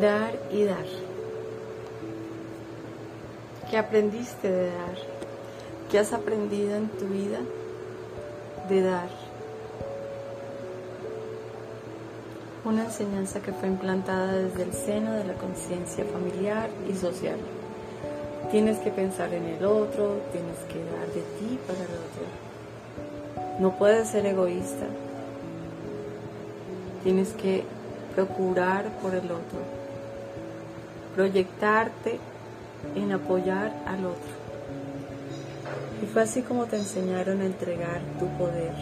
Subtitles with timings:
[0.00, 0.84] dar y dar.
[3.70, 4.96] ¿Qué aprendiste de dar?
[5.90, 7.38] ¿Qué has aprendido en tu vida
[8.68, 9.08] de dar?
[12.64, 17.38] Una enseñanza que fue implantada desde el seno de la conciencia familiar y social.
[18.50, 23.60] Tienes que pensar en el otro, tienes que dar de ti para el otro.
[23.60, 24.86] No puedes ser egoísta.
[27.02, 27.64] Tienes que
[28.16, 29.60] procurar por el otro.
[31.14, 32.18] Proyectarte
[32.94, 34.36] en apoyar al otro.
[36.02, 38.72] Y fue así como te enseñaron a entregar tu poder,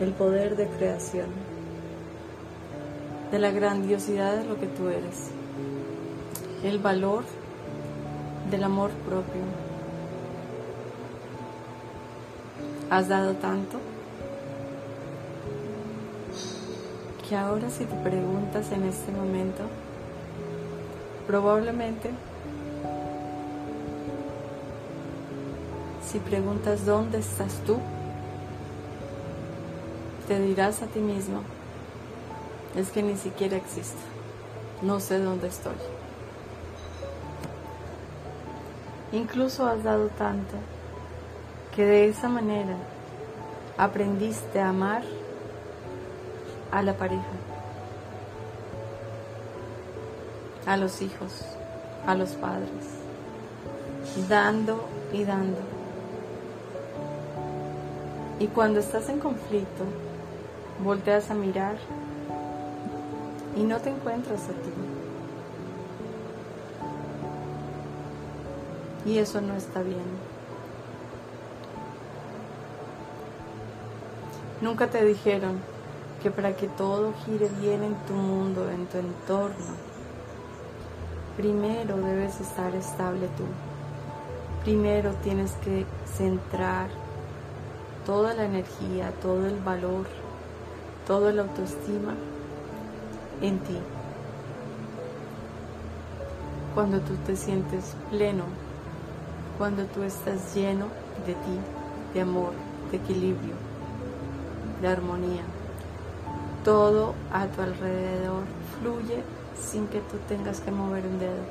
[0.00, 1.28] el poder de creación,
[3.30, 5.30] de la grandiosidad de lo que tú eres,
[6.64, 7.24] el valor
[8.50, 9.42] del amor propio.
[12.90, 13.78] Has dado tanto
[17.28, 19.62] que ahora si te preguntas en este momento,
[21.26, 22.10] probablemente
[26.10, 27.76] si preguntas dónde estás tú,
[30.26, 31.42] te dirás a ti mismo,
[32.74, 33.98] es que ni siquiera existo,
[34.80, 35.76] no sé dónde estoy.
[39.12, 40.54] Incluso has dado tanto
[41.76, 42.76] que de esa manera
[43.76, 45.02] aprendiste a amar
[46.70, 47.22] a la pareja,
[50.66, 51.44] a los hijos,
[52.06, 52.68] a los padres,
[54.28, 55.58] dando y dando.
[58.40, 59.84] Y cuando estás en conflicto,
[60.84, 61.76] volteas a mirar
[63.56, 64.72] y no te encuentras a ti.
[69.06, 70.38] Y eso no está bien.
[74.60, 75.60] Nunca te dijeron
[76.22, 79.74] que para que todo gire bien en tu mundo, en tu entorno,
[81.36, 83.44] primero debes estar estable tú.
[84.64, 85.86] Primero tienes que
[86.16, 86.88] centrar
[88.04, 90.06] toda la energía, todo el valor,
[91.06, 92.14] toda la autoestima
[93.40, 93.78] en ti.
[96.74, 98.44] Cuando tú te sientes pleno,
[99.56, 100.86] cuando tú estás lleno
[101.26, 101.58] de ti,
[102.14, 102.52] de amor,
[102.90, 103.54] de equilibrio,
[104.82, 105.44] de armonía
[106.64, 108.42] todo a tu alrededor
[108.78, 109.22] fluye
[109.58, 111.42] sin que tú tengas que mover un dedo.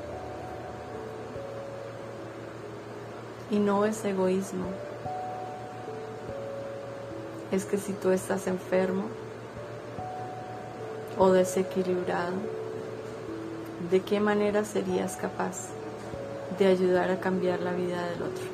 [3.50, 4.66] Y no es egoísmo.
[7.50, 9.04] Es que si tú estás enfermo
[11.18, 12.34] o desequilibrado,
[13.90, 15.68] ¿de qué manera serías capaz
[16.58, 18.44] de ayudar a cambiar la vida del otro?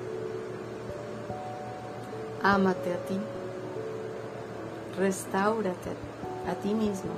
[2.42, 3.18] Ámate a ti,
[4.96, 7.10] restáurate a ti a ti mismo.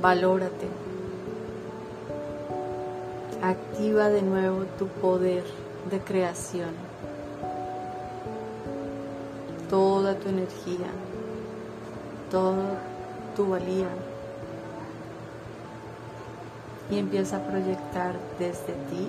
[0.00, 0.68] Valórate.
[3.42, 5.44] Activa de nuevo tu poder
[5.90, 6.70] de creación.
[9.70, 10.88] Toda tu energía,
[12.30, 12.80] toda
[13.36, 13.88] tu valía.
[16.90, 19.08] Y empieza a proyectar desde ti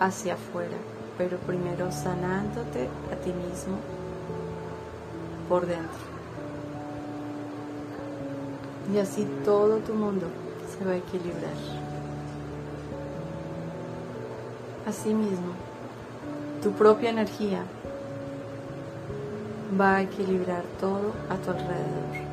[0.00, 0.76] hacia afuera,
[1.18, 3.76] pero primero sanándote a ti mismo
[5.48, 6.17] por dentro
[8.92, 10.26] y así todo tu mundo
[10.70, 11.52] se va a equilibrar.
[14.86, 15.52] Asimismo,
[16.62, 17.62] tu propia energía
[19.78, 22.27] va a equilibrar todo a tu alrededor.